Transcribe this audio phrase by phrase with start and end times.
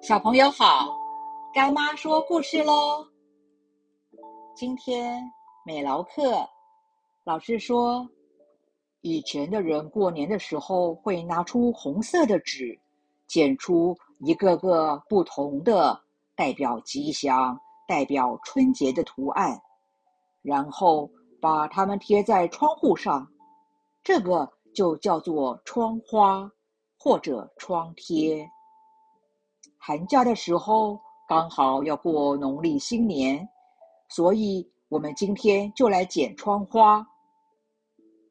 [0.00, 0.96] 小朋友好，
[1.52, 3.06] 干妈说故事喽。
[4.54, 5.22] 今天
[5.66, 6.48] 美劳课
[7.24, 8.08] 老师说，
[9.02, 12.78] 以前的人过年的时候会拿出红色的纸，
[13.26, 16.00] 剪出一个个不同的
[16.34, 19.60] 代表吉祥、代表春节的图案，
[20.40, 23.28] 然后把它们贴在窗户上，
[24.02, 26.50] 这个就叫做窗花
[26.98, 28.48] 或者窗贴。
[29.76, 30.98] 寒假的时候
[31.28, 33.48] 刚好要过农历新年，
[34.08, 37.06] 所以我们今天就来剪窗花。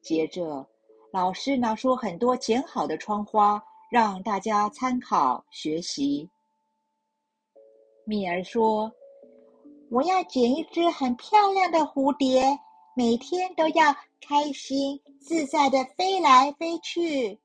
[0.00, 0.66] 接着，
[1.12, 6.28] 老师拿出很多剪好的窗花，让大家参考学习。
[8.04, 8.92] 蜜儿说
[9.90, 12.58] ：“我要剪一只很漂亮的蝴蝶，
[12.96, 17.38] 每天都要开心自在的飞来飞去。”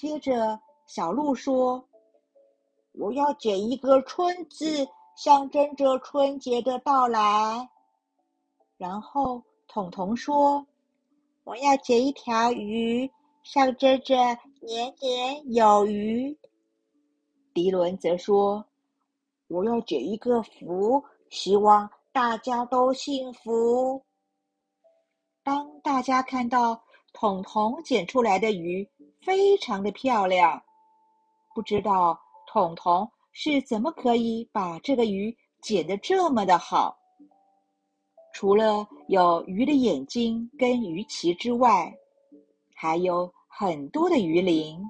[0.00, 1.86] 接着，小鹿说。
[2.92, 7.68] 我要剪一个“春”字，象征着春节的到来。
[8.78, 10.66] 然后，彤彤说
[11.44, 13.10] ：“我要剪一条鱼，
[13.42, 14.16] 象征着
[14.62, 16.34] 年年有余。”
[17.52, 18.64] 迪伦则说
[19.48, 24.02] ：“我要剪一个‘福’，希望大家都幸福。”
[25.44, 28.88] 当大家看到彤彤剪出来的鱼
[29.22, 30.62] 非常的漂亮，
[31.54, 32.18] 不知道。
[32.52, 36.98] 彤彤是怎么可以把这个鱼剪得这么的好？
[38.34, 41.94] 除了有鱼的眼睛跟鱼鳍之外，
[42.74, 44.80] 还有很多的鱼鳞。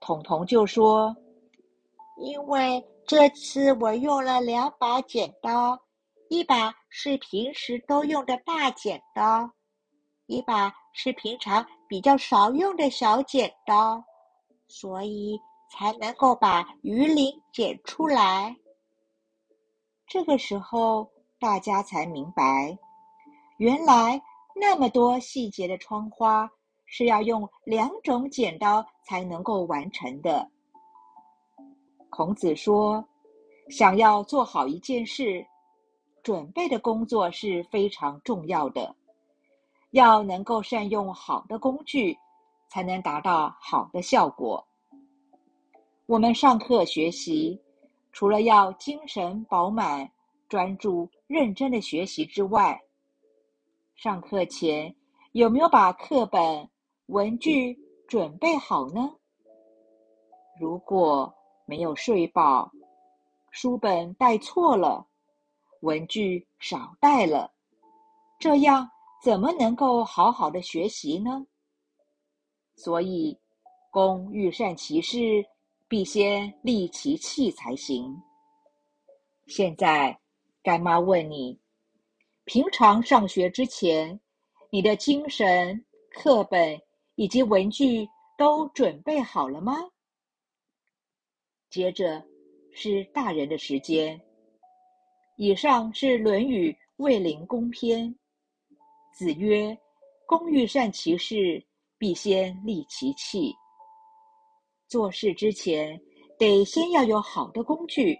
[0.00, 1.14] 彤彤就说
[2.16, 5.78] ：“因为这次我用了两把剪刀，
[6.30, 9.50] 一把是平时都用的大剪刀，
[10.26, 14.02] 一把是平常比较少用的小剪刀，
[14.66, 15.38] 所以。”
[15.74, 18.54] 才能够把鱼鳞剪出来。
[20.06, 21.10] 这个时候，
[21.40, 22.76] 大家才明白，
[23.56, 24.20] 原来
[24.54, 26.46] 那么多细节的窗花
[26.84, 30.46] 是要用两种剪刀才能够完成的。
[32.10, 33.02] 孔子说
[33.72, 35.42] ：“想要做好一件事，
[36.22, 38.94] 准备的工作是非常重要的。
[39.92, 42.18] 要能够善用好的工具，
[42.68, 44.62] 才能达到好的效果。”
[46.06, 47.58] 我们上课学习，
[48.10, 50.10] 除了要精神饱满、
[50.48, 52.78] 专注认真的学习之外，
[53.94, 54.94] 上课前
[55.32, 56.68] 有没有把课本、
[57.06, 59.10] 文具准备好呢？
[60.60, 61.32] 如果
[61.64, 62.70] 没有睡饱，
[63.50, 65.06] 书本带错了，
[65.80, 67.50] 文具少带了，
[68.38, 68.90] 这样
[69.22, 71.46] 怎么能够好好的学习呢？
[72.74, 73.38] 所以，
[73.90, 75.46] 工欲善其事。
[75.88, 78.16] 必先利其器才行。
[79.46, 80.18] 现在，
[80.62, 81.60] 干妈问你：
[82.44, 84.18] 平常上学之前，
[84.70, 86.80] 你的精神、课本
[87.16, 89.74] 以及文具都准备好了吗？
[91.68, 92.26] 接着
[92.72, 94.18] 是大人的时间。
[95.36, 98.08] 以上是《论语·卫灵公篇》。
[99.12, 99.76] 子曰
[100.26, 101.62] ：“工欲善其事，
[101.98, 103.54] 必先利其器。”
[104.88, 106.00] 做事之前，
[106.38, 108.18] 得先要有好的工具，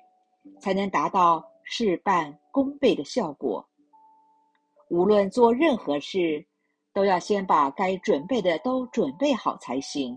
[0.60, 3.66] 才能达到事半功倍的效果。
[4.90, 6.46] 无论做任何事，
[6.92, 10.16] 都要先把该准备的都准备好才行。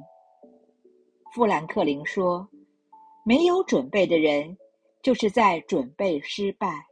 [1.33, 2.47] 富兰克林说
[3.23, 4.57] ：“没有准备的人，
[5.01, 6.85] 就是在准备失败。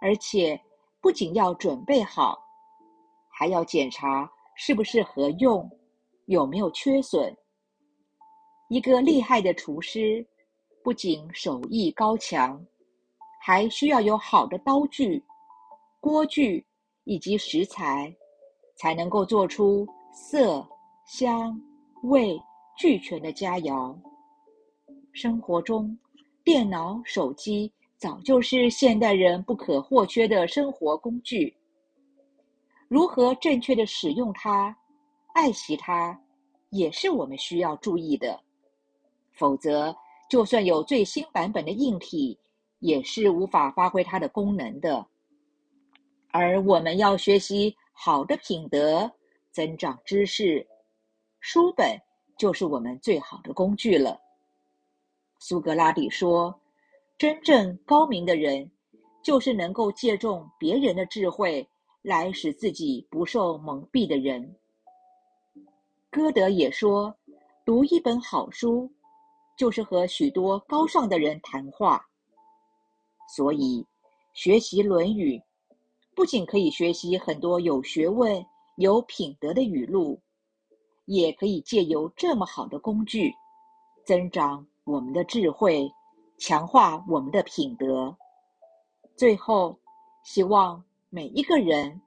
[0.00, 0.60] 而且，
[1.00, 2.40] 不仅要准备好，
[3.40, 5.66] 还要检查是不是合用，
[6.26, 7.34] 有没有缺损。”
[8.68, 10.22] 一个厉害的厨师，
[10.84, 12.62] 不仅手艺高强，
[13.40, 15.24] 还需要有好的刀具、
[16.00, 16.62] 锅具
[17.04, 18.14] 以及食材，
[18.76, 20.62] 才能够做出色、
[21.06, 21.58] 香、
[22.02, 22.38] 味
[22.76, 23.96] 俱全的佳肴。
[25.14, 25.98] 生活中，
[26.44, 31.56] 电脑、手机早就是现代人不可或缺的生活工具。
[32.90, 34.76] 如何正确的使用它、
[35.32, 36.20] 爱惜它，
[36.70, 38.36] 也是我们需要注意的。
[39.30, 39.96] 否则，
[40.28, 42.36] 就算有最新版本的硬体，
[42.80, 45.06] 也是无法发挥它的功能的。
[46.32, 49.08] 而我们要学习好的品德，
[49.52, 50.66] 增长知识，
[51.38, 51.96] 书本
[52.36, 54.20] 就是我们最好的工具了。
[55.38, 56.60] 苏格拉底说
[57.16, 58.68] ：“真正高明的人，
[59.22, 61.64] 就是能够借重别人的智慧，
[62.02, 64.56] 来使自己不受蒙蔽的人。”
[66.10, 67.14] 歌德也说，
[67.64, 68.90] 读一本好书，
[69.56, 72.04] 就是和许多高尚的人谈话。
[73.36, 73.86] 所以，
[74.32, 75.38] 学习《论语》，
[76.14, 78.44] 不仅可以学习很多有学问、
[78.76, 80.20] 有品德的语录，
[81.04, 83.32] 也可以借由这么好的工具，
[84.04, 85.88] 增长我们的智慧，
[86.38, 88.16] 强化我们的品德。
[89.14, 89.78] 最后，
[90.24, 92.00] 希望每一个人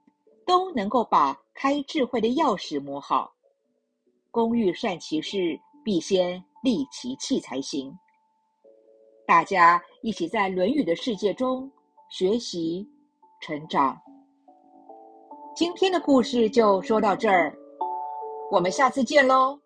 [0.46, 3.34] 都能够把开智慧的钥匙摸好。
[4.30, 7.94] 工欲善其事，必先利其器才行。
[9.26, 11.70] 大家一起在《论语》的世界中
[12.08, 12.88] 学习、
[13.42, 14.00] 成长。
[15.54, 17.54] 今天的故事就说到这儿，
[18.50, 19.60] 我们下次见喽。